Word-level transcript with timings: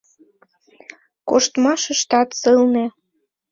Куштмашыштат 1.27 2.29
сылне. 2.41 2.85